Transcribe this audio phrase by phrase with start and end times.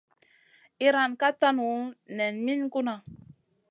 [0.85, 1.69] Iyran ka tanu
[2.17, 2.95] nen min gunna.